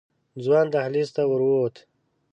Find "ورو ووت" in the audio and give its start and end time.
1.29-1.75